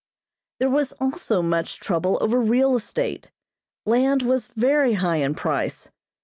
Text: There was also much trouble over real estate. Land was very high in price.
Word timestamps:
There 0.57 0.67
was 0.71 0.93
also 0.93 1.43
much 1.43 1.79
trouble 1.79 2.17
over 2.21 2.41
real 2.41 2.75
estate. 2.75 3.29
Land 3.85 4.23
was 4.23 4.47
very 4.55 4.93
high 4.93 5.17
in 5.17 5.35
price. 5.35 5.91